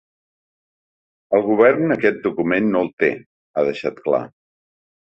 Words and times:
El 1.39 1.45
govern 1.49 1.97
aquest 1.97 2.19
document 2.25 2.73
no 2.73 2.83
el 2.87 2.91
té, 3.05 3.13
ha 3.57 3.71
deixat 3.71 4.07
clar. 4.09 4.29